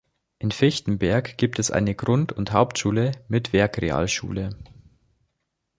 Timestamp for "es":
1.59-1.69